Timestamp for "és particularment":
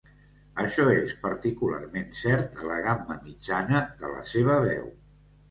0.93-2.09